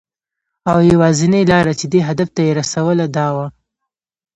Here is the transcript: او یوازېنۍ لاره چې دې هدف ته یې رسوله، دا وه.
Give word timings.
او 0.71 0.77
یوازېنۍ 0.91 1.43
لاره 1.51 1.73
چې 1.79 1.85
دې 1.93 2.01
هدف 2.09 2.29
ته 2.35 2.41
یې 2.47 2.51
رسوله، 2.61 3.05
دا 3.17 3.27
وه. 3.35 3.47